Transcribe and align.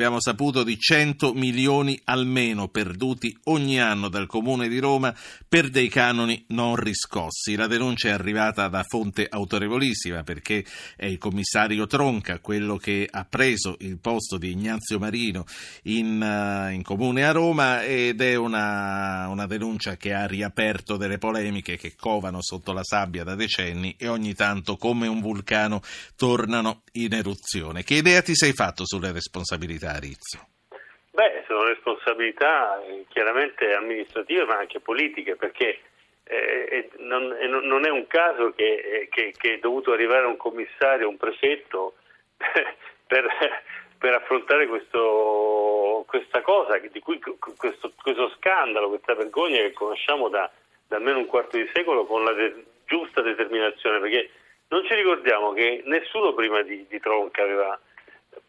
Abbiamo 0.00 0.22
saputo 0.22 0.64
di 0.64 0.78
100 0.78 1.34
milioni 1.34 2.00
almeno 2.04 2.68
perduti 2.68 3.36
ogni 3.44 3.78
anno 3.78 4.08
dal 4.08 4.26
Comune 4.26 4.66
di 4.66 4.78
Roma 4.78 5.14
per 5.46 5.68
dei 5.68 5.90
canoni 5.90 6.42
non 6.48 6.74
riscossi. 6.76 7.54
La 7.54 7.66
denuncia 7.66 8.08
è 8.08 8.12
arrivata 8.12 8.68
da 8.68 8.82
fonte 8.82 9.26
autorevolissima 9.28 10.22
perché 10.22 10.64
è 10.96 11.04
il 11.04 11.18
commissario 11.18 11.86
Tronca, 11.86 12.38
quello 12.38 12.78
che 12.78 13.06
ha 13.10 13.26
preso 13.26 13.76
il 13.80 13.98
posto 13.98 14.38
di 14.38 14.52
Ignazio 14.52 14.98
Marino 14.98 15.44
in, 15.82 16.18
uh, 16.18 16.72
in 16.72 16.82
Comune 16.82 17.26
a 17.26 17.32
Roma 17.32 17.84
ed 17.84 18.22
è 18.22 18.36
una, 18.36 19.28
una 19.28 19.46
denuncia 19.46 19.98
che 19.98 20.14
ha 20.14 20.26
riaperto 20.26 20.96
delle 20.96 21.18
polemiche 21.18 21.76
che 21.76 21.92
covano 21.94 22.38
sotto 22.40 22.72
la 22.72 22.84
sabbia 22.84 23.22
da 23.22 23.34
decenni 23.34 23.94
e 23.98 24.08
ogni 24.08 24.32
tanto 24.32 24.78
come 24.78 25.06
un 25.08 25.20
vulcano 25.20 25.82
tornano 26.16 26.84
in 26.92 27.12
eruzione. 27.12 27.84
Che 27.84 27.96
idea 27.96 28.22
ti 28.22 28.34
sei 28.34 28.54
fatto 28.54 28.86
sulle 28.86 29.12
responsabilità? 29.12 29.89
Arizzo? 29.94 30.48
Beh, 31.12 31.44
sono 31.46 31.64
responsabilità 31.64 32.82
eh, 32.82 33.04
chiaramente 33.08 33.74
amministrative 33.74 34.44
ma 34.44 34.58
anche 34.58 34.80
politiche 34.80 35.36
perché 35.36 35.80
eh, 36.24 36.88
non, 36.98 37.36
non, 37.64 37.84
è 37.84 37.90
un 37.90 38.06
caso 38.06 38.52
che, 38.52 38.74
eh, 38.74 39.08
che, 39.10 39.34
che, 39.36 39.54
è 39.54 39.58
dovuto 39.58 39.92
arrivare 39.92 40.26
un 40.26 40.36
commissario, 40.36 41.08
un 41.08 41.16
prefetto 41.16 41.94
per, 42.38 43.26
per 43.98 44.14
affrontare 44.14 44.68
questo, 44.68 46.04
questa 46.06 46.40
cosa, 46.42 46.80
cui, 47.02 47.18
questo, 47.18 47.92
questo, 48.00 48.30
scandalo, 48.36 48.88
questa 48.88 49.14
vergogna 49.14 49.58
che 49.58 49.72
conosciamo 49.72 50.28
da, 50.28 50.48
da 50.86 50.96
almeno 50.96 51.18
un 51.18 51.26
quarto 51.26 51.56
di 51.56 51.68
secolo 51.74 52.06
con 52.06 52.22
la 52.22 52.32
de, 52.32 52.64
giusta 52.86 53.22
determinazione, 53.22 53.98
perché 53.98 54.30
non 54.68 54.86
ci 54.86 54.94
ricordiamo 54.94 55.52
che 55.52 55.82
nessuno 55.84 56.32
prima 56.32 56.62
di, 56.62 56.86
di 56.88 57.00
Tronca 57.00 57.42
aveva 57.42 57.78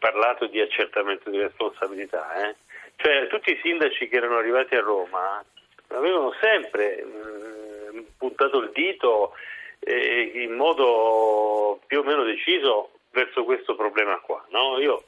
parlato 0.02 0.46
di 0.46 0.60
accertamento 0.60 1.30
di 1.30 1.38
responsabilità, 1.38 2.34
eh? 2.34 2.56
cioè 2.96 3.28
tutti 3.28 3.52
i 3.52 3.60
sindaci 3.62 4.08
che 4.08 4.16
erano 4.16 4.36
arrivati 4.36 4.74
a 4.74 4.80
Roma 4.80 5.44
avevano 5.86 6.34
sempre 6.40 7.04
mh, 7.04 7.96
mm, 7.96 8.00
puntato 8.18 8.58
il 8.58 8.70
dito 8.72 9.34
eh, 9.78 10.32
in 10.34 10.54
modo 10.54 11.78
più 11.86 12.00
o 12.00 12.02
meno 12.02 12.24
deciso 12.24 12.90
verso 13.12 13.44
questo 13.44 13.76
problema 13.76 14.18
qua. 14.18 14.44
No? 14.50 14.80
Io 14.80 15.04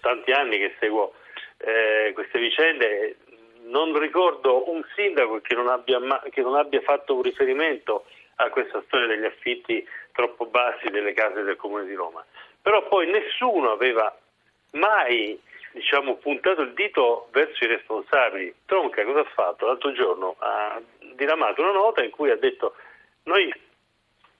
tanti 0.00 0.30
anni 0.32 0.58
che 0.58 0.74
seguo 0.78 1.14
eh, 1.56 2.12
queste 2.12 2.38
vicende 2.38 3.16
non 3.62 3.98
ricordo 3.98 4.70
un 4.70 4.84
sindaco 4.94 5.40
che 5.40 5.54
non, 5.54 5.68
abbia, 5.68 5.98
che 6.30 6.42
non 6.42 6.54
abbia 6.54 6.82
fatto 6.82 7.14
un 7.14 7.22
riferimento 7.22 8.04
a 8.36 8.50
questa 8.50 8.82
storia 8.86 9.06
degli 9.06 9.24
affitti 9.24 9.86
troppo 10.12 10.44
bassi 10.44 10.90
delle 10.90 11.14
case 11.14 11.42
del 11.42 11.56
Comune 11.56 11.86
di 11.86 11.94
Roma. 11.94 12.22
Però 12.60 12.86
poi 12.88 13.10
nessuno 13.10 13.70
aveva 13.70 14.14
mai 14.74 15.40
diciamo, 15.72 16.16
puntato 16.16 16.62
il 16.62 16.72
dito 16.72 17.28
verso 17.32 17.64
i 17.64 17.68
responsabili. 17.68 18.54
Tronca 18.64 19.04
cosa 19.04 19.20
ha 19.20 19.30
fatto? 19.34 19.66
L'altro 19.66 19.92
giorno 19.92 20.36
ha 20.38 20.80
diramato 21.14 21.62
una 21.62 21.72
nota 21.72 22.04
in 22.04 22.10
cui 22.10 22.30
ha 22.30 22.36
detto 22.36 22.76
noi 23.24 23.52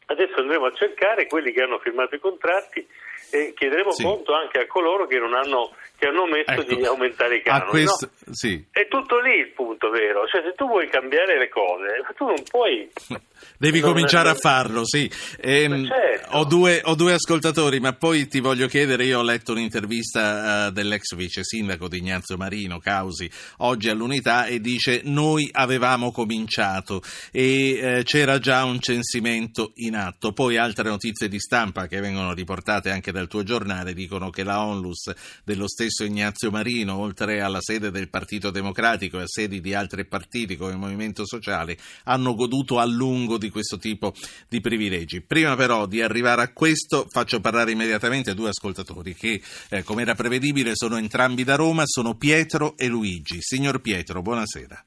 adesso 0.06 0.36
andremo 0.36 0.66
a 0.66 0.72
cercare 0.72 1.26
quelli 1.26 1.52
che 1.52 1.62
hanno 1.62 1.78
firmato 1.78 2.14
i 2.14 2.20
contratti 2.20 2.86
e 3.34 3.52
chiederemo 3.52 3.90
sì. 3.90 4.04
conto 4.04 4.32
anche 4.32 4.60
a 4.60 4.66
coloro 4.68 5.08
che 5.08 5.18
non 5.18 5.34
hanno, 5.34 5.72
che 5.98 6.06
hanno 6.06 6.22
omesso 6.22 6.52
ecco, 6.52 6.62
di 6.62 6.84
aumentare 6.84 7.36
i 7.36 7.42
canoni. 7.42 7.70
Questo, 7.70 8.10
no? 8.26 8.32
sì. 8.32 8.64
È 8.70 8.86
tutto 8.86 9.18
lì 9.18 9.38
il 9.41 9.50
punto 9.50 9.91
vero, 9.91 10.24
cioè 10.28 10.42
se 10.42 10.52
tu 10.54 10.68
vuoi 10.68 10.88
cambiare 10.88 11.36
le 11.36 11.48
cose, 11.48 12.00
tu 12.14 12.26
non 12.26 12.42
puoi... 12.48 12.88
Devi 13.58 13.80
non 13.80 13.91
cominciare 13.91 14.28
non... 14.28 14.36
a 14.36 14.38
farlo, 14.38 14.86
sì. 14.86 15.10
Ehm, 15.41 15.86
certo. 15.86 16.36
ho, 16.36 16.44
due, 16.44 16.80
ho, 16.84 16.94
due, 16.94 17.14
ascoltatori, 17.14 17.80
ma 17.80 17.92
poi 17.92 18.26
ti 18.28 18.41
voglio 18.41 18.68
chiedere, 18.68 19.04
io 19.04 19.18
ho 19.18 19.22
letto 19.22 19.52
un'intervista 19.52 20.69
uh, 20.69 20.70
dell'ex 20.70 21.14
vice 21.14 21.42
sindaco 21.42 21.88
di 21.88 21.98
Ignazio 21.98 22.36
Marino, 22.36 22.78
Causi, 22.78 23.30
oggi 23.58 23.88
all'Unità, 23.88 24.46
e 24.46 24.60
dice 24.60 25.00
noi 25.04 25.48
avevamo 25.52 26.10
cominciato 26.12 27.02
e 27.32 27.78
eh, 27.78 28.02
c'era 28.04 28.38
già 28.38 28.64
un 28.64 28.80
censimento 28.80 29.72
in 29.76 29.97
atto. 29.97 30.32
Poi 30.32 30.56
altre 30.56 30.88
notizie 30.88 31.28
di 31.28 31.38
stampa 31.38 31.86
che 31.86 32.00
vengono 32.00 32.32
riportate 32.32 32.91
anche 32.91 33.12
dal 33.12 33.23
tuo 33.28 33.42
giornale 33.42 33.94
dicono 33.94 34.30
che 34.30 34.44
la 34.44 34.64
onlus 34.64 35.12
dello 35.44 35.68
stesso 35.68 36.04
Ignazio 36.04 36.50
Marino, 36.50 36.96
oltre 36.96 37.40
alla 37.40 37.60
sede 37.60 37.90
del 37.90 38.08
Partito 38.08 38.50
Democratico 38.50 39.18
e 39.18 39.22
a 39.22 39.26
sedi 39.26 39.60
di 39.60 39.74
altri 39.74 40.04
partiti 40.06 40.56
come 40.56 40.72
il 40.72 40.78
Movimento 40.78 41.26
Sociale, 41.26 41.76
hanno 42.04 42.34
goduto 42.34 42.78
a 42.78 42.84
lungo 42.84 43.38
di 43.38 43.50
questo 43.50 43.78
tipo 43.78 44.12
di 44.48 44.60
privilegi. 44.60 45.22
Prima 45.22 45.56
però 45.56 45.86
di 45.86 46.02
arrivare 46.02 46.42
a 46.42 46.52
questo 46.52 47.06
faccio 47.08 47.40
parlare 47.40 47.72
immediatamente 47.72 48.34
due 48.34 48.50
ascoltatori 48.50 49.14
che, 49.14 49.41
eh, 49.70 49.82
come 49.82 50.02
era 50.02 50.14
prevedibile, 50.14 50.72
sono 50.74 50.96
entrambi 50.96 51.44
da 51.44 51.56
Roma, 51.56 51.82
sono 51.86 52.16
Pietro 52.16 52.74
e 52.76 52.88
Luigi. 52.88 53.38
Signor 53.41 53.80
Pietro, 53.80 54.22
buonasera. 54.22 54.82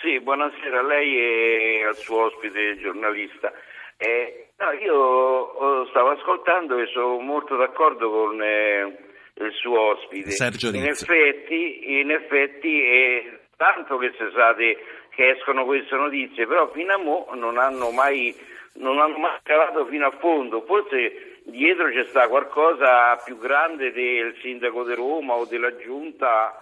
Sì, 0.00 0.20
buonasera 0.20 0.78
a 0.78 0.86
lei 0.86 1.18
e 1.18 1.84
al 1.84 1.96
suo 1.96 2.26
ospite 2.26 2.78
giornalista. 2.80 3.52
Eh, 4.00 4.50
no, 4.58 4.70
io 4.72 5.86
stavo 5.88 6.10
ascoltando 6.10 6.78
e 6.78 6.86
sono 6.92 7.18
molto 7.18 7.56
d'accordo 7.56 8.08
con 8.08 8.40
eh, 8.40 8.96
il 9.34 9.52
suo 9.54 9.80
ospite. 9.90 10.30
Sergio 10.30 10.68
In 10.68 10.86
effetti, 10.86 11.98
in 12.00 12.10
effetti 12.12 12.80
è 12.80 13.38
tanto 13.56 13.98
che 13.98 14.12
si 14.12 14.24
sa 14.34 14.54
che 14.54 15.30
escono 15.30 15.64
queste 15.64 15.96
notizie, 15.96 16.46
però 16.46 16.68
fino 16.68 16.94
a 16.94 16.98
mo 16.98 17.28
non 17.34 17.58
hanno 17.58 17.90
mai, 17.90 18.32
non 18.74 19.00
hanno 19.00 19.18
mai 19.18 19.36
cavato 19.42 19.84
fino 19.86 20.06
a 20.06 20.16
fondo. 20.20 20.62
Forse 20.62 21.40
dietro 21.46 21.90
c'è 21.90 22.04
sta 22.04 22.28
qualcosa 22.28 23.16
più 23.24 23.36
grande 23.36 23.90
del 23.90 24.36
sindaco 24.40 24.84
di 24.84 24.94
Roma 24.94 25.34
o 25.34 25.44
della 25.44 25.76
giunta 25.76 26.56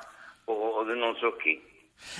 o 0.44 0.84
di 0.84 0.98
non 0.98 1.14
so 1.16 1.36
chi. 1.36 1.60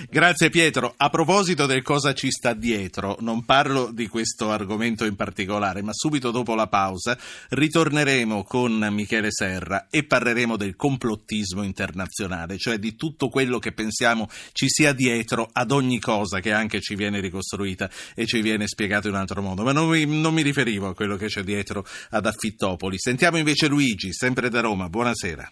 Grazie 0.09 0.49
Pietro. 0.49 0.93
A 0.95 1.09
proposito 1.09 1.65
del 1.65 1.81
cosa 1.81 2.13
ci 2.13 2.29
sta 2.29 2.53
dietro, 2.53 3.17
non 3.21 3.45
parlo 3.45 3.91
di 3.91 4.07
questo 4.07 4.51
argomento 4.51 5.05
in 5.05 5.15
particolare, 5.15 5.81
ma 5.81 5.91
subito 5.91 6.29
dopo 6.29 6.53
la 6.53 6.67
pausa 6.67 7.17
ritorneremo 7.49 8.43
con 8.43 8.87
Michele 8.91 9.31
Serra 9.31 9.87
e 9.89 10.03
parleremo 10.03 10.55
del 10.55 10.75
complottismo 10.75 11.63
internazionale, 11.63 12.57
cioè 12.57 12.77
di 12.77 12.95
tutto 12.95 13.29
quello 13.29 13.57
che 13.59 13.71
pensiamo 13.71 14.29
ci 14.51 14.69
sia 14.69 14.93
dietro 14.93 15.49
ad 15.51 15.71
ogni 15.71 15.99
cosa 15.99 16.39
che 16.39 16.51
anche 16.51 16.79
ci 16.79 16.95
viene 16.95 17.19
ricostruita 17.19 17.89
e 18.13 18.25
ci 18.25 18.41
viene 18.41 18.67
spiegato 18.67 19.07
in 19.07 19.13
un 19.13 19.19
altro 19.19 19.41
modo. 19.41 19.63
Ma 19.63 19.71
non 19.71 19.89
mi, 19.89 20.05
non 20.05 20.33
mi 20.33 20.43
riferivo 20.43 20.87
a 20.87 20.93
quello 20.93 21.15
che 21.15 21.27
c'è 21.27 21.41
dietro 21.43 21.85
ad 22.11 22.25
Affittopoli. 22.25 22.97
Sentiamo 22.99 23.37
invece 23.37 23.67
Luigi, 23.67 24.13
sempre 24.13 24.49
da 24.49 24.61
Roma. 24.61 24.89
Buonasera. 24.89 25.51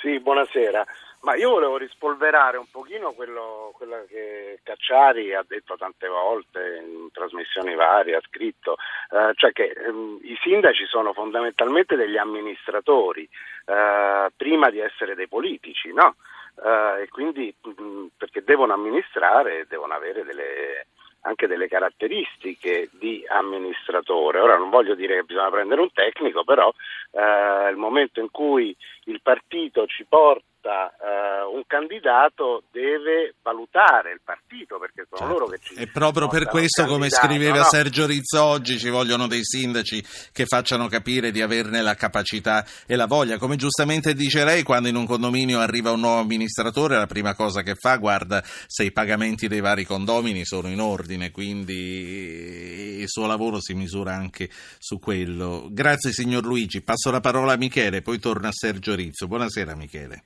Sì, 0.00 0.20
buonasera. 0.20 0.86
Ma 1.22 1.34
io 1.34 1.50
volevo 1.50 1.76
rispolverare 1.76 2.56
un 2.56 2.70
pochino 2.70 3.10
quello, 3.12 3.72
quello, 3.76 4.04
che 4.08 4.60
Cacciari 4.62 5.34
ha 5.34 5.44
detto 5.46 5.76
tante 5.76 6.06
volte 6.06 6.84
in 6.86 7.08
trasmissioni 7.10 7.74
varie, 7.74 8.14
ha 8.14 8.22
scritto, 8.24 8.76
eh, 9.10 9.32
cioè 9.34 9.50
che 9.50 9.74
ehm, 9.76 10.20
i 10.22 10.38
sindaci 10.40 10.86
sono 10.86 11.12
fondamentalmente 11.12 11.96
degli 11.96 12.16
amministratori 12.16 13.28
eh, 13.66 14.30
prima 14.36 14.70
di 14.70 14.78
essere 14.78 15.16
dei 15.16 15.26
politici, 15.26 15.92
no? 15.92 16.14
Eh, 16.64 17.02
e 17.02 17.08
quindi 17.08 17.52
mh, 17.60 17.82
mm, 17.82 18.06
perché 18.16 18.44
devono 18.44 18.74
amministrare, 18.74 19.66
devono 19.68 19.94
avere 19.94 20.22
delle, 20.22 20.86
anche 21.22 21.46
delle 21.46 21.68
caratteristiche 21.68 22.88
di 22.92 23.24
amministratore. 23.28 24.40
Ora 24.40 24.56
non 24.56 24.70
voglio 24.70 24.94
dire 24.94 25.16
che 25.16 25.22
bisogna 25.24 25.50
prendere 25.50 25.80
un 25.80 25.92
tecnico, 25.92 26.44
però 26.44 26.72
eh, 27.10 27.20
il 27.68 27.76
momento 27.76 28.20
in 28.20 28.30
cui 28.30 28.74
il 29.04 29.20
partito 29.22 29.86
ci 29.86 30.04
porta 30.04 30.94
eh, 30.96 31.42
un 31.44 31.62
candidato 31.66 32.62
deve 32.70 33.34
valutare 33.42 34.12
il 34.12 34.20
partito 34.22 34.37
perché 34.66 35.06
sono 35.08 35.18
certo. 35.20 35.32
loro 35.32 35.46
che 35.46 35.58
ci 35.60 35.74
E 35.74 35.86
proprio 35.88 36.28
per 36.28 36.46
questo, 36.46 36.86
come 36.86 37.10
scriveva 37.10 37.58
no? 37.58 37.64
Sergio 37.64 38.06
Rizzo 38.06 38.42
oggi, 38.42 38.78
ci 38.78 38.88
vogliono 38.88 39.26
dei 39.26 39.44
sindaci 39.44 40.04
che 40.32 40.46
facciano 40.46 40.88
capire 40.88 41.30
di 41.30 41.42
averne 41.42 41.82
la 41.82 41.94
capacità 41.94 42.64
e 42.86 42.96
la 42.96 43.06
voglia. 43.06 43.38
Come 43.38 43.56
giustamente 43.56 44.14
dice 44.14 44.44
lei, 44.44 44.62
quando 44.62 44.88
in 44.88 44.96
un 44.96 45.06
condominio 45.06 45.60
arriva 45.60 45.90
un 45.90 46.00
nuovo 46.00 46.20
amministratore, 46.20 46.96
la 46.96 47.06
prima 47.06 47.34
cosa 47.34 47.62
che 47.62 47.74
fa 47.74 47.96
guarda 47.96 48.42
se 48.44 48.84
i 48.84 48.92
pagamenti 48.92 49.48
dei 49.48 49.60
vari 49.60 49.84
condomini 49.84 50.44
sono 50.44 50.68
in 50.68 50.80
ordine, 50.80 51.30
quindi 51.30 53.00
il 53.00 53.08
suo 53.08 53.26
lavoro 53.26 53.60
si 53.60 53.74
misura 53.74 54.14
anche 54.14 54.48
su 54.78 54.98
quello. 54.98 55.68
Grazie 55.70 56.12
signor 56.12 56.44
Luigi, 56.44 56.82
passo 56.82 57.10
la 57.10 57.20
parola 57.20 57.52
a 57.52 57.56
Michele, 57.56 58.02
poi 58.02 58.18
torna 58.18 58.48
a 58.48 58.52
Sergio 58.52 58.94
Rizzo. 58.94 59.26
Buonasera 59.26 59.74
Michele. 59.74 60.22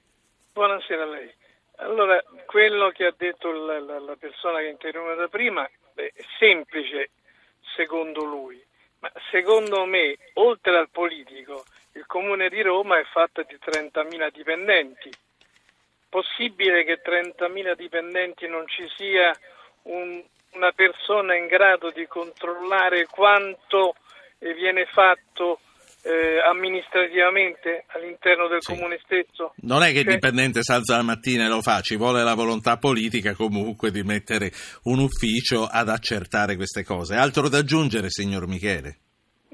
Buonasera 0.52 1.02
a 1.02 1.06
lei. 1.06 1.30
Allora, 1.76 2.22
quello 2.52 2.90
che 2.90 3.06
ha 3.06 3.14
detto 3.16 3.50
la, 3.50 3.80
la, 3.80 3.98
la 3.98 4.16
persona 4.16 4.58
che 4.58 4.66
è 4.66 4.70
intervenuta 4.70 5.26
prima 5.28 5.66
beh, 5.94 6.12
è 6.14 6.22
semplice 6.38 7.08
secondo 7.74 8.24
lui, 8.24 8.62
ma 8.98 9.10
secondo 9.30 9.86
me, 9.86 10.18
oltre 10.34 10.76
al 10.76 10.90
politico, 10.90 11.64
il 11.92 12.04
Comune 12.04 12.50
di 12.50 12.60
Roma 12.60 12.98
è 12.98 13.04
fatto 13.04 13.42
di 13.42 13.56
30.000 13.58 14.30
dipendenti. 14.32 15.10
Possibile 16.10 16.84
che 16.84 17.00
30.000 17.02 17.74
dipendenti 17.74 18.46
non 18.46 18.68
ci 18.68 18.86
sia 18.98 19.34
un, 19.84 20.22
una 20.52 20.72
persona 20.72 21.34
in 21.34 21.46
grado 21.46 21.90
di 21.90 22.06
controllare 22.06 23.06
quanto 23.06 23.94
viene 24.40 24.84
fatto 24.84 25.60
eh, 26.02 26.40
amministrativamente 26.44 27.84
all'interno 27.94 28.48
del 28.48 28.60
sì. 28.60 28.74
comune 28.74 29.00
stesso. 29.04 29.54
Non 29.62 29.82
è 29.82 29.92
che 29.92 30.00
il 30.00 30.06
dipendente 30.06 30.62
si 30.62 30.72
alza 30.72 30.96
la 30.96 31.02
mattina 31.02 31.46
e 31.46 31.48
lo 31.48 31.62
fa, 31.62 31.80
ci 31.80 31.96
vuole 31.96 32.22
la 32.22 32.34
volontà 32.34 32.76
politica 32.76 33.34
comunque 33.34 33.90
di 33.90 34.02
mettere 34.02 34.50
un 34.84 34.98
ufficio 34.98 35.66
ad 35.66 35.88
accertare 35.88 36.56
queste 36.56 36.84
cose. 36.84 37.14
Altro 37.14 37.48
da 37.48 37.58
aggiungere, 37.58 38.10
signor 38.10 38.46
Michele? 38.46 38.98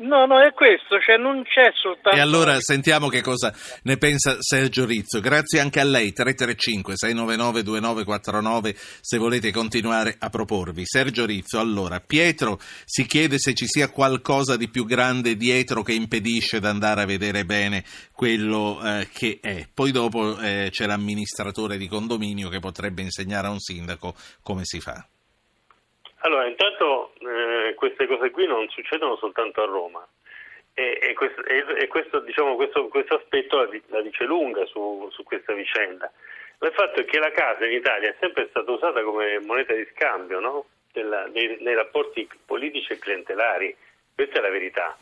No, 0.01 0.27
no, 0.27 0.41
è 0.41 0.53
questo, 0.53 1.01
cioè 1.01 1.17
non 1.17 1.43
c'è 1.43 1.73
soltanto... 1.75 2.17
E 2.17 2.21
allora 2.21 2.61
sentiamo 2.61 3.09
che 3.09 3.21
cosa 3.21 3.53
ne 3.83 3.97
pensa 3.97 4.37
Sergio 4.39 4.87
Rizzo. 4.87 5.19
Grazie 5.19 5.59
anche 5.59 5.81
a 5.81 5.85
lei, 5.85 6.13
335-699-2949, 6.17 8.77
se 9.01 9.19
volete 9.19 9.51
continuare 9.51 10.15
a 10.17 10.31
proporvi. 10.31 10.87
Sergio 10.87 11.27
Rizzo, 11.27 11.59
allora, 11.59 11.99
Pietro 11.99 12.61
si 12.85 13.07
chiede 13.07 13.39
se 13.39 13.55
ci 13.55 13.67
sia 13.67 13.91
qualcosa 13.91 14.57
di 14.57 14.71
più 14.71 14.85
grande 14.85 15.37
dietro 15.37 15.83
che 15.83 15.95
impedisce 15.95 16.61
di 16.61 16.67
andare 16.67 17.03
a 17.03 17.07
vedere 17.07 17.45
bene 17.45 17.83
quello 18.13 18.81
eh, 18.81 19.09
che 19.13 19.41
è. 19.43 19.67
Poi 19.75 19.91
dopo 19.91 20.39
eh, 20.39 20.69
c'è 20.71 20.87
l'amministratore 20.87 21.77
di 21.77 21.89
condominio 21.89 22.51
che 22.51 22.61
potrebbe 22.61 23.03
insegnare 23.03 23.49
a 23.49 23.51
un 23.51 23.59
sindaco 23.59 24.15
come 24.45 24.61
si 24.63 24.79
fa. 24.79 25.05
Allora, 26.21 26.49
intanto 26.49 27.13
eh, 27.21 27.58
queste 27.75 28.07
cose 28.07 28.31
qui 28.31 28.47
non 28.47 28.69
succedono 28.69 29.17
soltanto 29.17 29.63
a 29.63 29.67
Roma 29.67 30.07
e, 30.79 30.97
e, 31.03 31.13
questo, 31.15 31.45
e, 31.45 31.65
e 31.77 31.87
questo, 31.89 32.21
diciamo, 32.21 32.55
questo, 32.55 32.87
questo, 32.87 33.17
aspetto 33.17 33.57
la, 33.57 33.69
la, 33.89 34.01
dice 34.01 34.25
lunga 34.25 34.65
su, 34.67 35.09
su 35.11 35.25
questa 35.25 35.53
vicenda. 35.53 36.11
Il 36.61 36.73
fatto 36.73 37.01
è 37.01 37.05
che 37.05 37.19
la 37.19 37.33
casa 37.33 37.67
in 37.67 37.73
Italia 37.73 38.11
è 38.11 38.17
sempre 38.21 38.47
stata 38.51 38.71
usata 38.71 39.03
come 39.03 39.41
moneta 39.41 39.75
di 39.75 39.89
scambio 39.93 40.39
no? 40.39 40.67
Della, 40.93 41.27
nei, 41.27 41.57
nei, 41.61 41.75
rapporti 41.75 42.29
politici 42.47 42.93
e 42.93 42.99
clientelari, 42.99 43.77
questa 44.15 44.39
è 44.39 44.41
la 44.41 44.51
verità. 44.51 44.97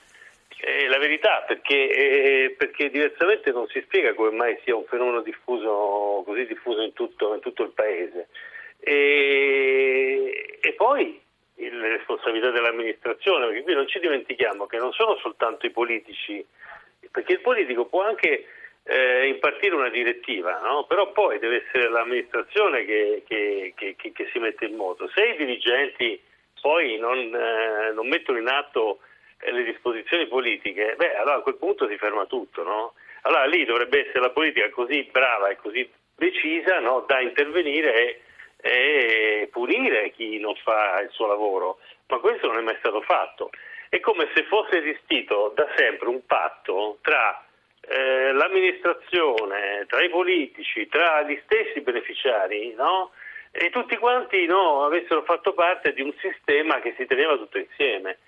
È 0.58 0.86
la 0.86 0.98
verità 0.98 1.44
perché, 1.46 1.90
eh, 1.90 2.54
perché, 2.56 2.88
diversamente 2.88 3.52
non 3.52 3.66
si 3.66 3.82
spiega 3.82 4.14
come 4.14 4.30
mai 4.30 4.58
sia 4.64 4.74
un 4.74 4.86
fenomeno 4.86 5.20
diffuso, 5.20 6.22
così 6.24 6.46
diffuso 6.46 6.80
in 6.80 6.94
tutto, 6.94 7.34
in 7.34 7.40
tutto 7.40 7.62
il 7.64 7.72
paese. 7.72 8.28
E, 8.80 10.58
e 10.58 10.72
poi 10.72 11.20
le 11.56 11.88
responsabilità 11.88 12.50
dell'amministrazione, 12.50 13.46
perché 13.46 13.62
qui 13.62 13.74
non 13.74 13.88
ci 13.88 13.98
dimentichiamo 13.98 14.66
che 14.66 14.76
non 14.78 14.92
sono 14.92 15.16
soltanto 15.16 15.66
i 15.66 15.70
politici, 15.70 16.44
perché 17.10 17.32
il 17.32 17.40
politico 17.40 17.86
può 17.86 18.02
anche 18.02 18.46
eh, 18.84 19.26
impartire 19.26 19.74
una 19.74 19.88
direttiva, 19.88 20.60
no? 20.60 20.84
però 20.84 21.10
poi 21.12 21.38
deve 21.38 21.64
essere 21.66 21.88
l'amministrazione 21.88 22.84
che, 22.84 23.24
che, 23.26 23.72
che, 23.74 23.96
che, 23.96 24.28
si 24.32 24.38
mette 24.38 24.66
in 24.66 24.76
moto. 24.76 25.08
Se 25.08 25.24
i 25.24 25.36
dirigenti 25.36 26.20
poi 26.60 26.98
non, 26.98 27.18
eh, 27.18 27.92
non 27.92 28.06
mettono 28.06 28.38
in 28.38 28.48
atto 28.48 29.00
eh, 29.40 29.50
le 29.50 29.64
disposizioni 29.64 30.26
politiche, 30.26 30.94
beh, 30.96 31.16
allora 31.16 31.36
a 31.36 31.40
quel 31.40 31.56
punto 31.56 31.88
si 31.88 31.96
ferma 31.96 32.26
tutto. 32.26 32.62
No? 32.62 32.94
Allora 33.22 33.44
lì 33.46 33.64
dovrebbe 33.64 34.06
essere 34.06 34.20
la 34.20 34.30
politica 34.30 34.70
così 34.70 35.08
brava 35.10 35.48
e 35.48 35.56
così 35.56 35.88
decisa 36.14 36.78
no? 36.78 37.04
da 37.06 37.20
intervenire 37.20 37.94
e 37.94 38.20
e 38.66 39.48
punire 39.50 40.10
chi 40.12 40.38
non 40.38 40.54
fa 40.56 41.00
il 41.00 41.10
suo 41.10 41.26
lavoro, 41.26 41.78
ma 42.08 42.18
questo 42.18 42.46
non 42.46 42.58
è 42.58 42.62
mai 42.62 42.76
stato 42.78 43.00
fatto. 43.02 43.50
È 43.88 44.00
come 44.00 44.28
se 44.34 44.44
fosse 44.44 44.78
esistito 44.78 45.52
da 45.54 45.66
sempre 45.76 46.08
un 46.08 46.24
patto 46.26 46.98
tra 47.02 47.44
eh, 47.80 48.32
l'amministrazione, 48.32 49.86
tra 49.88 50.02
i 50.02 50.10
politici, 50.10 50.88
tra 50.88 51.22
gli 51.22 51.40
stessi 51.44 51.80
beneficiari, 51.80 52.74
no? 52.74 53.12
e 53.52 53.70
tutti 53.70 53.96
quanti 53.96 54.44
no, 54.44 54.84
avessero 54.84 55.22
fatto 55.22 55.54
parte 55.54 55.94
di 55.94 56.02
un 56.02 56.12
sistema 56.20 56.80
che 56.80 56.94
si 56.98 57.06
teneva 57.06 57.36
tutto 57.36 57.58
insieme. 57.58 58.18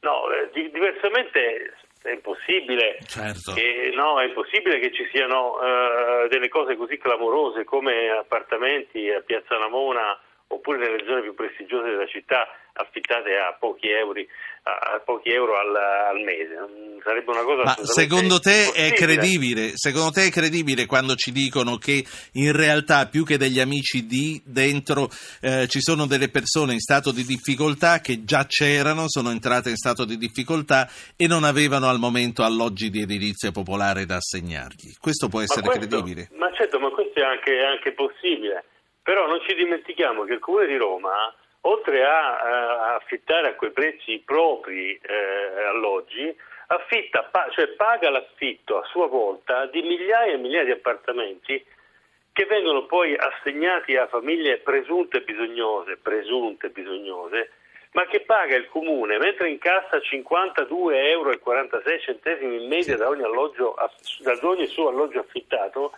No, 0.00 0.30
eh, 0.30 0.50
diversamente 0.70 1.74
è 2.06 2.12
impossibile, 2.12 2.98
certo. 3.06 3.52
che, 3.52 3.92
no, 3.94 4.20
è 4.20 4.26
impossibile 4.26 4.78
che 4.78 4.92
ci 4.92 5.06
siano 5.12 5.54
uh, 5.56 6.28
delle 6.28 6.48
cose 6.48 6.76
così 6.76 6.96
clamorose 6.98 7.64
come 7.64 8.10
appartamenti 8.10 9.10
a 9.10 9.20
Piazza 9.20 9.58
Namona 9.58 10.18
oppure 10.56 10.78
nelle 10.78 11.04
zone 11.06 11.22
più 11.22 11.34
prestigiose 11.34 11.90
della 11.90 12.06
città 12.06 12.48
affittate 12.78 13.36
a 13.36 13.56
pochi 13.58 13.88
euro, 13.88 14.20
a 14.62 15.00
pochi 15.04 15.30
euro 15.30 15.56
al, 15.56 15.74
al, 15.74 16.20
mese. 16.22 16.54
Sarebbe 17.02 17.30
una 17.30 17.42
cosa 17.42 17.62
Ma 17.62 17.76
secondo 17.84 18.38
te 18.38 18.72
è 18.72 18.92
credibile? 18.92 19.72
Secondo 19.74 20.10
te 20.10 20.26
è 20.26 20.30
credibile 20.30 20.86
quando 20.86 21.14
ci 21.14 21.32
dicono 21.32 21.76
che 21.76 22.04
in 22.32 22.52
realtà 22.54 23.06
più 23.06 23.24
che 23.24 23.38
degli 23.38 23.60
amici 23.60 24.06
di 24.06 24.40
dentro 24.44 25.08
eh, 25.40 25.66
ci 25.68 25.80
sono 25.80 26.06
delle 26.06 26.28
persone 26.28 26.72
in 26.72 26.80
stato 26.80 27.12
di 27.12 27.22
difficoltà 27.22 28.00
che 28.00 28.24
già 28.24 28.44
c'erano, 28.46 29.04
sono 29.06 29.30
entrate 29.30 29.70
in 29.70 29.76
stato 29.76 30.04
di 30.04 30.16
difficoltà 30.16 30.88
e 31.16 31.26
non 31.26 31.44
avevano 31.44 31.88
al 31.88 31.98
momento 31.98 32.42
alloggi 32.42 32.90
di 32.90 33.02
edilizia 33.02 33.52
popolare 33.52 34.04
da 34.04 34.16
assegnargli? 34.16 34.92
Questo 35.00 35.28
può 35.28 35.40
essere 35.40 35.62
questo, 35.62 35.86
credibile? 35.86 36.28
Ma 36.32 36.52
certo, 36.52 36.78
ma 36.78 36.90
questo 36.90 37.20
è 37.20 37.24
anche, 37.24 37.52
è 37.52 37.64
anche 37.64 37.92
possibile. 37.92 38.64
Però 39.06 39.28
non 39.28 39.40
ci 39.42 39.54
dimentichiamo 39.54 40.24
che 40.24 40.32
il 40.32 40.40
Comune 40.40 40.66
di 40.66 40.76
Roma 40.76 41.32
oltre 41.60 42.04
a, 42.04 42.40
a 42.40 42.94
affittare 42.96 43.46
a 43.46 43.54
quei 43.54 43.70
prezzi 43.70 44.20
propri 44.24 44.98
eh, 45.00 45.62
alloggi, 45.68 46.36
affitta, 46.66 47.22
pa- 47.22 47.48
cioè 47.52 47.68
paga 47.68 48.10
l'affitto 48.10 48.78
a 48.78 48.84
sua 48.86 49.06
volta 49.06 49.66
di 49.66 49.80
migliaia 49.82 50.32
e 50.32 50.38
migliaia 50.38 50.64
di 50.64 50.70
appartamenti 50.72 51.64
che 52.32 52.46
vengono 52.46 52.86
poi 52.86 53.14
assegnati 53.16 53.94
a 53.94 54.08
famiglie 54.08 54.58
presunte 54.58 55.20
bisognose, 55.20 55.98
presunte 55.98 56.70
bisognose, 56.70 57.52
ma 57.92 58.06
che 58.06 58.22
paga 58.22 58.56
il 58.56 58.66
comune, 58.66 59.18
mentre 59.18 59.50
incassa 59.50 59.98
52,46 59.98 60.94
euro 60.96 61.30
in 62.40 62.66
media 62.66 62.96
da 62.96 63.08
ogni, 63.08 63.22
alloggio, 63.22 63.76
da 64.18 64.36
ogni 64.42 64.66
suo 64.66 64.88
alloggio 64.88 65.20
affittato, 65.20 65.92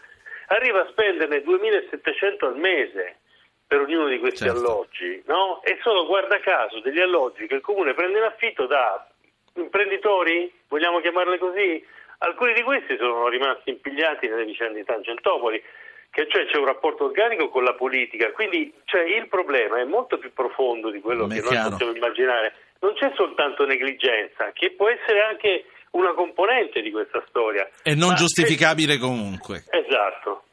arriva 0.48 0.82
a 0.82 0.88
spenderne 0.90 1.42
2.700 1.42 2.44
al 2.44 2.56
mese 2.56 3.18
per 3.66 3.80
ognuno 3.80 4.08
di 4.08 4.18
questi 4.18 4.44
certo. 4.44 4.58
alloggi, 4.58 5.22
no? 5.26 5.62
E 5.62 5.78
sono, 5.82 6.06
guarda 6.06 6.40
caso, 6.40 6.80
degli 6.80 7.00
alloggi 7.00 7.46
che 7.46 7.54
il 7.54 7.60
comune 7.60 7.94
prende 7.94 8.18
in 8.18 8.24
affitto 8.24 8.66
da 8.66 9.06
imprenditori, 9.54 10.50
vogliamo 10.68 11.00
chiamarle 11.00 11.38
così? 11.38 11.84
Alcuni 12.18 12.54
di 12.54 12.62
questi 12.62 12.96
sono 12.96 13.28
rimasti 13.28 13.70
impigliati 13.70 14.26
nelle 14.26 14.44
vicende 14.44 14.78
di 14.78 14.84
Tangentopoli, 14.84 15.62
che 16.10 16.26
cioè 16.28 16.46
c'è 16.46 16.56
un 16.56 16.64
rapporto 16.64 17.04
organico 17.04 17.50
con 17.50 17.62
la 17.62 17.74
politica, 17.74 18.32
quindi 18.32 18.72
cioè, 18.84 19.02
il 19.02 19.28
problema 19.28 19.78
è 19.78 19.84
molto 19.84 20.18
più 20.18 20.32
profondo 20.32 20.90
di 20.90 21.00
quello 21.00 21.26
che 21.26 21.40
noi 21.40 21.68
possiamo 21.70 21.94
immaginare. 21.94 22.54
Non 22.80 22.94
c'è 22.94 23.12
soltanto 23.14 23.66
negligenza, 23.66 24.52
che 24.52 24.70
può 24.70 24.88
essere 24.88 25.20
anche 25.20 25.64
una 25.92 26.14
componente 26.14 26.80
di 26.82 26.90
questa 26.90 27.24
storia. 27.28 27.68
E 27.82 27.94
non 27.94 28.14
giustificabile 28.14 28.94
è... 28.94 28.98
comunque. 28.98 29.64
Esatto. 29.70 30.44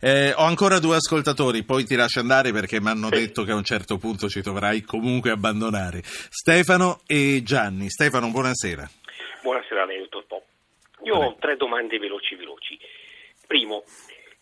Eh, 0.00 0.32
ho 0.36 0.44
ancora 0.44 0.78
due 0.78 0.96
ascoltatori, 0.96 1.64
poi 1.64 1.84
ti 1.84 1.96
lascio 1.96 2.20
andare 2.20 2.52
perché 2.52 2.80
mi 2.80 2.90
hanno 2.90 3.08
detto 3.08 3.44
che 3.44 3.52
a 3.52 3.56
un 3.56 3.64
certo 3.64 3.96
punto 3.96 4.28
ci 4.28 4.42
dovrai 4.42 4.82
comunque 4.82 5.30
abbandonare. 5.30 6.02
Stefano 6.02 7.00
e 7.06 7.42
Gianni. 7.42 7.88
Stefano, 7.88 8.30
buonasera. 8.30 8.88
Buonasera 9.42 9.82
a 9.82 9.84
lei, 9.86 9.98
dottor 10.00 10.24
Pop. 10.26 10.42
Io 11.04 11.14
ho 11.16 11.36
tre 11.38 11.56
domande 11.56 11.98
veloci 11.98 12.34
veloci. 12.34 12.78
Primo, 13.46 13.84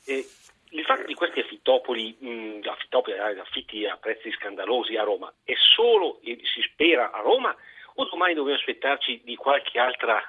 eh, 0.06 0.24
il 0.70 0.84
fatto 0.84 1.06
di 1.06 1.14
questi 1.14 1.40
affittopoli, 1.40 2.16
mh, 2.18 2.68
affittopoli, 2.68 3.16
eh, 3.16 3.40
affitti 3.40 3.86
a 3.86 3.96
prezzi 3.96 4.30
scandalosi 4.32 4.96
a 4.96 5.02
Roma 5.02 5.32
è 5.44 5.54
solo, 5.56 6.20
si 6.22 6.62
spera, 6.70 7.10
a 7.12 7.20
Roma 7.20 7.54
o 7.94 8.08
domani 8.08 8.34
dobbiamo 8.34 8.58
aspettarci 8.58 9.20
di 9.24 9.34
qualche 9.36 9.78
altra 9.78 10.22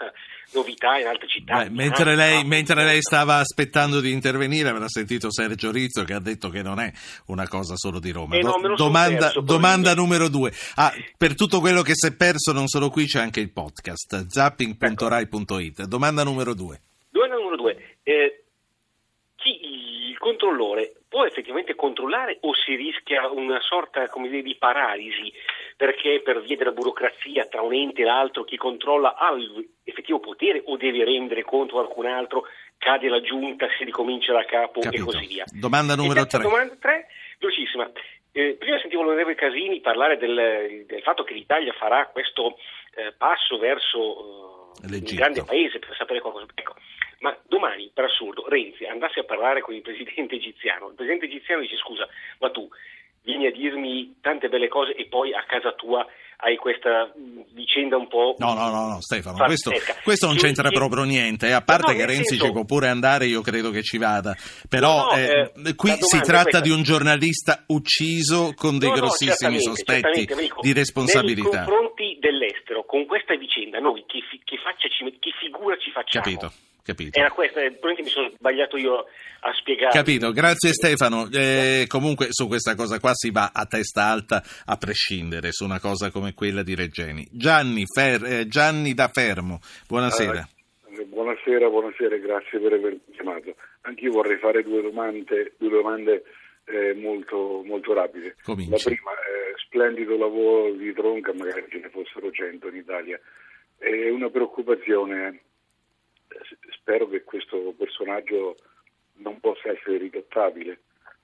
novità 0.54 0.98
in 0.98 1.08
altre 1.08 1.28
città? 1.28 1.64
Beh, 1.64 1.70
mentre, 1.70 2.16
lei, 2.16 2.44
mentre, 2.44 2.84
lei, 2.84 3.02
stava 3.02 3.38
aspettando 3.38 4.00
di 4.00 4.12
intervenire 4.12 4.70
avrà 4.70 4.88
sentito 4.88 5.32
Sergio 5.32 5.72
Rizzo 5.72 6.04
che 6.04 6.14
ha 6.14 6.20
detto 6.20 6.50
che 6.50 6.62
non 6.62 6.80
è 6.80 6.92
una 7.28 7.48
cosa 7.48 7.76
solo 7.76 8.00
di 8.00 8.12
Roma. 8.12 8.36
Eh 8.36 8.42
no, 8.42 8.76
domanda, 8.76 9.26
perso, 9.26 9.42
domanda 9.42 9.94
numero 9.94 10.30
due. 10.30 10.52
Ah, 10.76 10.92
per 11.18 11.36
tutto 11.36 11.60
quello 11.60 11.82
che 11.82 11.94
si 11.96 12.08
è 12.08 12.16
perso 12.16 12.52
non 12.52 12.68
solo 12.68 12.90
qui 12.90 13.06
c'è 13.06 13.20
anche 13.20 13.40
il 13.40 13.52
podcast 13.52 14.28
zapping.rai.it. 14.28 15.84
Domanda 15.86 16.24
numero 16.24 16.54
due. 16.54 16.82
Domanda 17.10 17.36
numero 17.36 17.56
due. 17.56 17.98
Eh, 18.04 18.44
chi, 19.36 20.10
il 20.10 20.18
controllore 20.18 20.94
può 21.08 21.26
effettivamente 21.26 21.76
controllare 21.76 22.38
o 22.42 22.56
si 22.56 22.76
rischia 22.76 23.30
una 23.30 23.60
sorta 23.62 24.10
dire, 24.16 24.42
di 24.42 24.56
paralisi 24.56 25.32
perché 25.76 26.22
per 26.24 26.42
via 26.42 26.58
della 26.58 26.72
burocrazia 26.72 27.46
tra 27.46 27.62
un 27.62 27.74
ente 27.74 28.02
e 28.02 28.06
l'altro 28.06 28.44
chi 28.44 28.58
controlla 28.58 29.16
ha 29.16 29.34
l'effettivo 29.34 30.20
potere 30.20 30.62
o 30.66 30.78
deve 30.78 31.04
rendere 31.04 31.44
conto 31.44 31.78
a 31.80 31.84
qualcun 31.84 32.06
altro, 32.06 32.46
cade 32.78 33.10
la 33.10 33.22
giunta, 33.22 33.68
si 33.78 33.84
ricomincia 33.84 34.34
da 34.34 34.46
capo 34.46 34.82
Capito. 34.82 35.02
e 35.02 35.06
così 35.06 35.28
via. 35.28 35.46
Domanda 35.48 35.96
numero 35.96 36.26
3. 36.26 36.42
Domanda 36.42 36.76
3, 36.80 37.08
velocissima. 37.40 37.90
Eh, 38.36 38.56
prima 38.58 38.80
sentivo 38.80 39.04
l'onorevole 39.04 39.36
Casini 39.36 39.80
parlare 39.80 40.18
del, 40.18 40.86
del, 40.88 41.02
fatto 41.04 41.24
che 41.24 41.36
l'Italia 41.36 41.72
farà 41.74 42.08
questo 42.08 42.58
eh, 42.96 43.14
passo 43.16 43.60
verso 43.60 44.00
uh, 44.00 44.74
un 44.82 45.04
grande 45.14 45.44
paese 45.44 45.78
per 45.78 45.96
sapere 45.96 46.20
qualcosa. 46.20 46.48
Ecco, 46.56 46.74
ma 47.20 47.38
domani, 47.48 47.92
per 47.94 48.06
assurdo, 48.06 48.50
Renzi 48.50 48.86
andasse 48.86 49.20
a 49.20 49.24
parlare 49.24 49.62
con 49.62 49.76
il 49.76 49.82
presidente 49.82 50.36
egiziano, 50.36 50.90
il 50.90 50.96
presidente 50.96 51.26
egiziano 51.26 51.62
dice 51.62 51.78
scusa, 51.78 52.08
ma 52.40 52.50
tu 52.50 52.68
vieni 53.24 53.48
a 53.48 53.52
dirmi 53.52 54.16
tante 54.22 54.50
belle 54.50 54.68
cose 54.68 54.94
e 54.96 55.08
poi 55.08 55.34
a 55.34 55.44
casa 55.46 55.72
tua 55.74 56.06
hai 56.38 56.58
questa 56.58 57.12
vicenda 57.54 57.96
un 57.96 58.08
po'. 58.08 58.36
No, 58.38 58.54
no, 58.54 58.70
no, 58.70 58.88
no 58.88 59.02
Stefano, 59.02 59.38
questo, 59.46 59.72
questo, 60.04 60.28
non 60.28 60.36
c'entra 60.36 60.68
che, 60.68 60.76
proprio 60.76 61.04
niente. 61.04 61.48
Eh. 61.48 61.52
A 61.52 61.62
parte 61.62 61.94
no, 61.94 61.98
che 61.98 62.06
Renzi 62.06 62.36
senso... 62.36 62.46
ci 62.46 62.52
può 62.52 62.66
pure 62.66 62.90
andare, 62.90 63.26
io 63.26 63.42
credo 63.42 63.72
che 63.72 63.82
ci 63.82 63.98
vada. 63.98 64.36
Però 64.68 65.06
no, 65.06 65.12
eh, 65.16 65.52
eh, 65.66 65.76
qui 65.76 65.96
si 66.00 66.20
tratta 66.20 66.60
di 66.60 66.70
un 66.70 66.84
giornalista 66.84 67.64
ucciso 67.68 68.54
con 68.56 68.78
dei 68.78 68.92
grossissimi 68.92 69.62
sospetti 69.62 70.26
dico, 70.26 70.60
di 70.62 70.74
responsabilità. 70.74 71.60
Nei 71.60 71.66
confronti 71.66 72.18
dell'estero, 72.20 72.84
con 72.84 73.06
questa 73.06 73.36
vicenda, 73.36 73.80
noi 73.80 74.04
che, 74.06 74.20
che, 74.44 74.58
faccia, 74.58 74.88
che 74.90 75.32
figura 75.40 75.78
ci 75.78 75.92
facciamo? 75.92 76.26
Capito. 76.26 76.52
Capito. 76.84 77.18
Era 77.18 77.32
questa, 77.32 77.62
probabilmente 77.62 78.02
mi 78.04 78.10
sono 78.10 78.30
sbagliato 78.36 78.76
io 78.76 79.06
a 79.40 79.54
spiegare. 79.54 79.94
Capito, 79.94 80.34
grazie 80.34 80.74
Stefano. 80.74 81.30
Eh, 81.32 81.86
comunque 81.88 82.28
su 82.32 82.48
questa 82.48 82.76
cosa 82.76 83.00
qua 83.00 83.12
si 83.14 83.32
va 83.32 83.52
a 83.54 83.66
testa 83.66 84.04
alta 84.04 84.44
a 84.66 84.76
prescindere 84.76 85.54
su 85.54 85.64
una 85.64 85.80
cosa 85.80 86.12
come 86.12 86.34
quella 86.34 86.62
di 86.62 86.76
Regeni. 86.76 87.26
Gianni, 87.32 87.86
Fer, 87.86 88.26
eh, 88.26 88.48
Gianni 88.48 88.94
da 88.94 89.08
Fermo, 89.08 89.60
buonasera. 89.88 90.46
Uh, 90.88 91.06
buonasera, 91.06 91.70
buonasera, 91.70 92.18
grazie 92.18 92.60
per 92.60 92.74
avermi 92.74 93.02
chiamato. 93.14 93.56
Anch'io 93.84 94.12
vorrei 94.12 94.38
fare 94.40 94.62
due 94.62 94.82
domande, 94.82 95.54
due 95.58 95.70
domande 95.70 96.24
eh, 96.66 96.94
molto, 96.96 97.64
molto 97.64 97.94
rapide. 97.94 98.36
Cominci. 98.44 98.72
La 98.72 98.78
prima, 98.84 99.12
eh, 99.12 99.54
splendido 99.66 100.18
lavoro 100.18 100.74
di 100.74 100.92
Tronca, 100.92 101.34
magari 101.34 101.66
ce 101.70 101.80
ne 101.80 101.90
fossero 101.90 102.30
cento 102.32 102.68
in 102.68 102.76
Italia. 102.76 103.18
È 103.78 104.10
una 104.10 104.30
preoccupazione 104.30 105.28
eh 105.28 105.40
spero 106.72 107.08
che 107.08 107.24
questo 107.24 107.74
personaggio 107.78 108.56
non 109.18 109.40
possa 109.40 109.72
essere 109.72 109.98
ricattabile. 109.98 110.80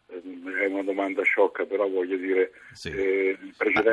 È 0.09 0.65
una 0.65 0.81
domanda 0.81 1.21
sciocca, 1.21 1.65
però 1.65 1.87
voglio 1.87 2.17
dire, 2.17 2.51
sì. 2.73 2.89
eh, 2.89 3.37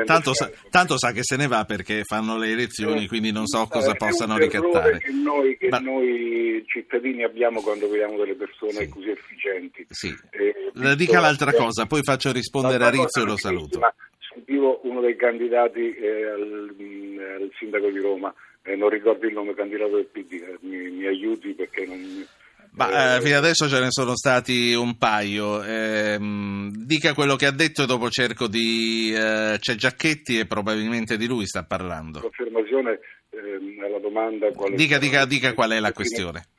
tanto, 0.03 0.33
sa, 0.33 0.49
tanto, 0.71 0.97
sa, 0.97 1.11
che 1.11 1.21
se 1.21 1.35
ne 1.35 1.45
va 1.45 1.63
perché 1.63 2.01
fanno 2.03 2.39
le 2.39 2.49
elezioni, 2.49 3.03
eh, 3.03 3.07
quindi 3.07 3.31
non 3.31 3.45
so 3.45 3.67
cosa 3.67 3.91
eh, 3.91 3.95
possano 3.95 4.35
ricattare. 4.35 4.97
Che 4.97 5.11
noi, 5.11 5.55
che 5.57 5.67
Ma... 5.69 5.77
noi 5.77 6.63
cittadini 6.65 7.23
abbiamo 7.23 7.61
quando 7.61 7.87
vediamo 7.87 8.17
delle 8.17 8.33
persone 8.33 8.85
sì. 8.85 8.89
così 8.89 9.09
efficienti. 9.11 9.85
Sì. 9.89 10.11
Eh, 10.31 10.95
dica 10.95 11.19
l'altra 11.19 11.53
cosa, 11.53 11.85
poi 11.85 12.01
faccio 12.01 12.31
rispondere 12.31 12.83
a 12.83 12.89
Rizzo 12.89 13.21
e 13.21 13.25
lo 13.25 13.37
saluto. 13.37 13.79
Sentivo 14.33 14.79
uno 14.85 15.01
dei 15.01 15.15
candidati 15.15 15.93
eh, 15.93 16.23
al, 16.29 16.75
al 17.41 17.51
sindaco 17.59 17.89
di 17.89 17.99
Roma 17.99 18.33
eh, 18.67 18.75
non 18.75 18.89
ricordo 18.89 19.25
il 19.25 19.33
nome 19.33 19.53
candidato 19.53 19.95
del 19.95 20.07
PD, 20.11 20.33
eh, 20.33 20.57
mi, 20.61 20.89
mi 20.89 21.05
aiuti 21.05 21.53
perché 21.53 21.85
non... 21.85 22.25
Ma 22.71 23.15
eh, 23.15 23.21
fino 23.21 23.37
adesso 23.37 23.67
ce 23.67 23.79
ne 23.79 23.87
sono 23.89 24.15
stati 24.15 24.73
un 24.73 24.97
paio. 24.99 25.63
Eh, 25.63 26.17
dica 26.71 27.15
quello 27.15 27.35
che 27.35 27.47
ha 27.47 27.51
detto 27.51 27.81
e 27.81 27.85
dopo 27.87 28.07
cerco 28.11 28.47
di. 28.47 29.11
Eh, 29.15 29.57
c'è 29.57 29.73
Giacchetti 29.73 30.37
e 30.37 30.45
probabilmente 30.45 31.17
di 31.17 31.25
lui 31.25 31.47
sta 31.47 31.63
parlando. 31.63 32.19
Confermazione 32.19 32.99
ehm, 33.31 33.83
alla 33.83 33.97
domanda. 33.97 34.49
Dica, 34.75 34.99
dica, 34.99 35.25
dica 35.25 35.53
qual 35.53 35.71
è 35.71 35.79
la 35.79 35.91
questione 35.91 36.49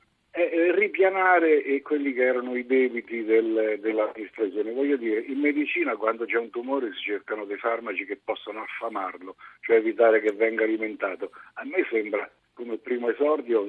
ripianare 0.74 1.80
quelli 1.82 2.12
che 2.12 2.24
erano 2.24 2.56
i 2.56 2.66
debiti 2.66 3.24
del, 3.24 3.78
dell'amministrazione. 3.80 4.72
Voglio 4.72 4.96
dire, 4.96 5.20
in 5.20 5.40
medicina 5.40 5.96
quando 5.96 6.24
c'è 6.24 6.38
un 6.38 6.50
tumore 6.50 6.92
si 6.94 7.02
cercano 7.02 7.44
dei 7.44 7.58
farmaci 7.58 8.04
che 8.04 8.18
possano 8.22 8.62
affamarlo, 8.62 9.36
cioè 9.60 9.76
evitare 9.76 10.20
che 10.20 10.32
venga 10.32 10.64
alimentato. 10.64 11.30
A 11.54 11.64
me 11.64 11.86
sembra 11.90 12.30
come 12.54 12.76
primo 12.78 13.10
esordio, 13.10 13.64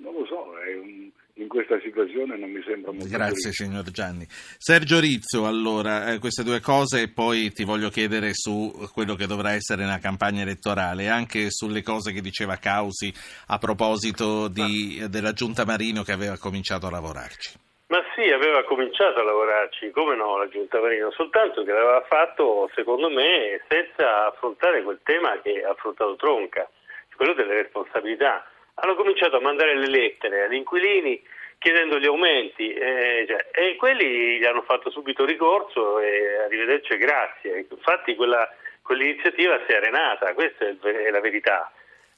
non 0.00 0.14
lo 0.14 0.26
so, 0.26 0.58
è 0.58 0.74
un, 0.76 1.10
in 1.34 1.48
questa 1.48 1.78
situazione 1.80 2.36
non 2.36 2.50
mi 2.50 2.62
sembra 2.62 2.92
molto 2.92 3.08
Grazie 3.08 3.50
felice. 3.50 3.64
signor 3.64 3.84
Gianni. 3.90 4.26
Sergio 4.28 5.00
Rizzo, 5.00 5.46
allora, 5.46 6.12
eh, 6.12 6.18
queste 6.18 6.42
due 6.42 6.60
cose 6.60 7.02
e 7.02 7.08
poi 7.08 7.50
ti 7.52 7.64
voglio 7.64 7.88
chiedere 7.88 8.30
su 8.32 8.72
quello 8.92 9.14
che 9.14 9.26
dovrà 9.26 9.52
essere 9.52 9.84
la 9.84 9.98
campagna 9.98 10.42
elettorale, 10.42 11.08
anche 11.08 11.50
sulle 11.50 11.82
cose 11.82 12.12
che 12.12 12.20
diceva 12.20 12.56
Causi 12.56 13.12
a 13.48 13.58
proposito 13.58 14.48
di, 14.48 15.02
della 15.08 15.32
Giunta 15.32 15.64
Marino 15.64 16.02
che 16.02 16.12
aveva 16.12 16.36
cominciato 16.38 16.86
a 16.86 16.90
lavorarci. 16.90 17.58
Ma 17.88 17.98
sì, 18.14 18.30
aveva 18.30 18.62
cominciato 18.64 19.18
a 19.18 19.24
lavorarci, 19.24 19.90
come 19.90 20.14
no, 20.14 20.38
la 20.38 20.48
Giunta 20.48 20.78
Marino, 20.78 21.10
soltanto 21.10 21.64
che 21.64 21.72
l'aveva 21.72 22.04
fatto, 22.08 22.70
secondo 22.74 23.10
me, 23.10 23.60
senza 23.66 24.28
affrontare 24.28 24.82
quel 24.84 25.00
tema 25.02 25.40
che 25.42 25.64
ha 25.64 25.70
affrontato 25.70 26.14
Tronca, 26.14 26.70
quello 27.16 27.34
delle 27.34 27.62
responsabilità 27.62 28.49
hanno 28.80 28.94
cominciato 28.94 29.36
a 29.36 29.40
mandare 29.40 29.76
le 29.76 29.88
lettere 29.88 30.42
agli 30.42 30.54
inquilini 30.54 31.22
chiedendo 31.58 31.98
gli 31.98 32.06
aumenti 32.06 32.72
eh, 32.72 33.26
cioè, 33.28 33.50
e 33.52 33.76
quelli 33.76 34.38
gli 34.38 34.44
hanno 34.44 34.62
fatto 34.62 34.90
subito 34.90 35.26
ricorso 35.26 36.00
e 36.00 36.38
arrivederci 36.44 36.94
e 36.94 36.98
grazie. 36.98 37.66
Infatti 37.70 38.14
quella, 38.14 38.48
quell'iniziativa 38.82 39.60
si 39.66 39.72
è 39.72 39.76
arenata, 39.76 40.32
questa 40.32 40.66
è, 40.66 40.76
è 40.78 41.10
la 41.10 41.20
verità. 41.20 41.70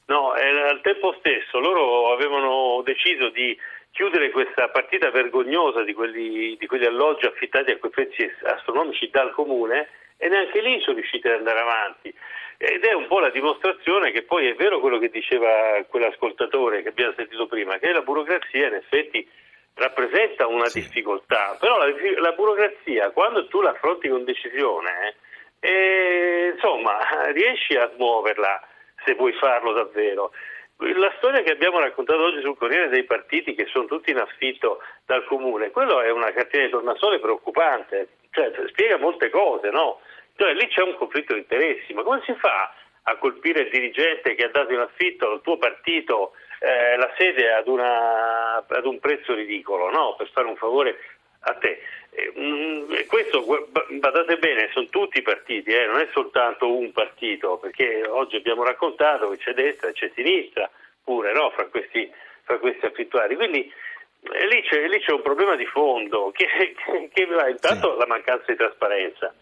No, 0.06 0.34
e 0.34 0.46
al 0.46 0.80
tempo 0.80 1.14
stesso 1.18 1.58
loro 1.58 2.12
avevano 2.12 2.82
deciso 2.84 3.30
di 3.30 3.58
chiudere 3.90 4.30
questa 4.30 4.68
partita 4.68 5.10
vergognosa 5.10 5.82
di, 5.82 5.92
quelli, 5.92 6.56
di 6.56 6.66
quegli 6.66 6.86
alloggi 6.86 7.26
affittati 7.26 7.72
a 7.72 7.78
quei 7.78 7.90
prezzi 7.90 8.30
astronomici 8.44 9.10
dal 9.10 9.32
comune 9.32 9.88
e 10.16 10.28
neanche 10.28 10.60
lì 10.60 10.80
sono 10.80 10.96
riusciti 10.96 11.26
ad 11.26 11.38
andare 11.38 11.60
avanti. 11.60 12.14
Ed 12.56 12.84
è 12.84 12.92
un 12.92 13.06
po' 13.08 13.20
la 13.20 13.30
dimostrazione 13.30 14.12
che 14.12 14.22
poi 14.22 14.48
è 14.48 14.54
vero 14.54 14.80
quello 14.80 14.98
che 14.98 15.08
diceva 15.08 15.82
quell'ascoltatore 15.88 16.82
che 16.82 16.90
abbiamo 16.90 17.14
sentito 17.16 17.46
prima, 17.46 17.78
che 17.78 17.92
la 17.92 18.02
burocrazia 18.02 18.68
in 18.68 18.74
effetti 18.74 19.28
rappresenta 19.74 20.46
una 20.46 20.66
sì. 20.66 20.80
difficoltà, 20.80 21.56
però 21.58 21.78
la, 21.78 21.86
la, 22.18 22.32
burocrazia 22.32 23.10
quando 23.10 23.46
tu 23.46 23.60
la 23.60 23.70
affronti 23.70 24.08
con 24.08 24.24
decisione, 24.24 25.16
eh, 25.60 26.52
insomma, 26.54 26.98
riesci 27.32 27.74
a 27.74 27.90
smuoverla 27.94 28.68
se 29.04 29.14
vuoi 29.14 29.32
farlo 29.32 29.72
davvero. 29.72 30.32
La 30.76 31.12
storia 31.18 31.42
che 31.42 31.52
abbiamo 31.52 31.78
raccontato 31.78 32.22
oggi 32.22 32.40
sul 32.40 32.56
Corriere 32.56 32.88
dei 32.88 33.04
partiti 33.04 33.54
che 33.54 33.66
sono 33.66 33.86
tutti 33.86 34.10
in 34.10 34.18
affitto 34.18 34.80
dal 35.06 35.24
comune, 35.24 35.70
quello 35.70 36.00
è 36.00 36.10
una 36.10 36.32
cartina 36.32 36.64
di 36.64 36.70
tornasole 36.70 37.20
preoccupante, 37.20 38.08
cioè 38.30 38.50
spiega 38.66 38.98
molte 38.98 39.30
cose, 39.30 39.70
no? 39.70 40.00
Cioè 40.42 40.54
lì 40.54 40.66
c'è 40.66 40.82
un 40.82 40.96
conflitto 40.96 41.34
di 41.34 41.38
interessi, 41.38 41.92
ma 41.92 42.02
come 42.02 42.20
si 42.24 42.34
fa 42.34 42.74
a 43.04 43.14
colpire 43.14 43.60
il 43.60 43.70
dirigente 43.70 44.34
che 44.34 44.46
ha 44.46 44.48
dato 44.48 44.72
in 44.72 44.80
affitto 44.80 45.30
al 45.30 45.40
tuo 45.40 45.56
partito 45.56 46.32
eh, 46.58 46.96
la 46.96 47.12
sede 47.16 47.52
ad, 47.52 47.68
una, 47.68 48.56
ad, 48.56 48.84
un 48.84 48.98
prezzo 48.98 49.34
ridicolo, 49.34 49.88
no? 49.90 50.16
per 50.16 50.28
fare 50.32 50.48
un 50.48 50.56
favore 50.56 50.98
a 51.42 51.54
te? 51.54 51.78
Eh, 52.10 52.32
mh, 52.34 53.06
questo, 53.06 53.68
badate 53.90 54.36
bene, 54.38 54.68
sono 54.72 54.88
tutti 54.88 55.18
i 55.18 55.22
partiti, 55.22 55.70
eh, 55.70 55.86
non 55.86 56.00
è 56.00 56.08
soltanto 56.12 56.76
un 56.76 56.90
partito, 56.90 57.58
perché 57.58 58.04
oggi 58.08 58.34
abbiamo 58.34 58.64
raccontato 58.64 59.30
che 59.30 59.36
c'è 59.36 59.54
destra 59.54 59.90
e 59.90 59.92
c'è 59.92 60.10
sinistra 60.12 60.68
pure 61.04 61.32
no? 61.32 61.50
fra, 61.50 61.66
questi, 61.66 62.10
fra 62.42 62.58
questi 62.58 62.84
affittuari. 62.84 63.36
Quindi 63.36 63.72
eh, 64.22 64.46
lì, 64.48 64.60
c'è, 64.62 64.88
lì, 64.88 64.98
c'è, 64.98 65.12
un 65.12 65.22
problema 65.22 65.54
di 65.54 65.66
fondo 65.66 66.32
che, 66.34 66.48
che, 66.48 67.10
che 67.12 67.26
va 67.26 67.48
intanto 67.48 67.92
sì. 67.92 67.98
la 67.98 68.06
mancanza 68.08 68.46
di 68.48 68.56
trasparenza 68.56 69.32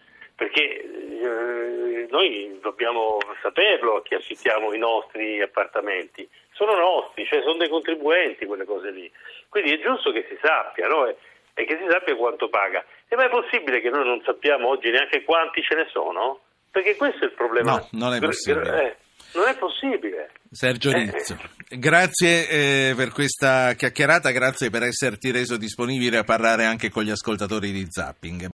perché 0.41 0.65
eh, 0.65 2.07
noi 2.09 2.59
dobbiamo 2.63 3.19
saperlo 3.43 3.97
a 3.97 4.03
chi 4.03 4.15
affittiamo 4.15 4.73
i 4.73 4.79
nostri 4.79 5.39
appartamenti, 5.43 6.27
sono 6.53 6.73
nostri, 6.79 7.27
cioè 7.27 7.43
sono 7.43 7.59
dei 7.59 7.69
contribuenti 7.69 8.47
quelle 8.47 8.65
cose 8.65 8.91
lì, 8.91 9.13
quindi 9.51 9.75
è 9.75 9.83
giusto 9.83 10.13
che 10.13 10.25
si 10.31 10.39
sappia 10.41 10.89
no? 10.89 11.07
e, 11.07 11.17
e 11.53 11.67
che 11.67 11.77
si 11.77 11.85
sappia 11.91 12.17
quanto 12.17 12.49
paga. 12.49 12.83
E 13.07 13.17
ma 13.17 13.27
è 13.27 13.29
possibile 13.29 13.83
che 13.83 13.91
noi 13.91 14.07
non 14.07 14.23
sappiamo 14.25 14.69
oggi 14.69 14.89
neanche 14.89 15.25
quanti 15.25 15.61
ce 15.61 15.75
ne 15.75 15.87
sono? 15.93 16.41
Perché 16.71 16.97
questo 16.97 17.25
è 17.25 17.29
il 17.29 17.35
problema. 17.35 17.73
No, 17.73 17.89
non 17.91 18.15
è 18.15 18.21
possibile. 18.21 18.83
Eh, 18.83 18.97
non 19.35 19.47
è 19.47 19.57
possibile. 19.59 20.31
Sergio 20.51 20.91
eh. 20.91 21.05
Rizzo, 21.05 21.37
eh. 21.69 21.79
grazie 21.79 22.49
eh, 22.49 22.95
per 22.97 23.13
questa 23.13 23.75
chiacchierata, 23.75 24.31
grazie 24.31 24.71
per 24.71 24.85
esserti 24.85 25.31
reso 25.31 25.59
disponibile 25.59 26.17
a 26.17 26.25
parlare 26.25 26.65
anche 26.65 26.89
con 26.89 27.03
gli 27.03 27.11
ascoltatori 27.11 27.73
di 27.73 27.85
Zapping. 27.91 28.49